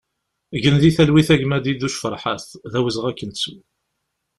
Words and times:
Gen 0.61 0.77
di 0.81 0.91
talwit 0.95 1.29
a 1.33 1.35
gma 1.41 1.57
Diduc 1.65 1.95
Ferḥat, 2.01 2.47
d 2.71 2.73
awezɣi 2.77 3.07
ad 3.09 3.15
k-nettu! 3.17 3.55